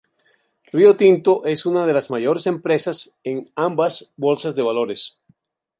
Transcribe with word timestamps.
Rio 0.73 0.95
Tinto, 0.97 1.45
es 1.45 1.67
una 1.67 1.85
de 1.85 1.93
las 1.93 2.09
mayores 2.09 2.47
empresas 2.47 3.19
en 3.23 3.51
ambas 3.55 4.11
bolsas 4.17 4.55
de 4.55 4.63
valores. 4.63 5.21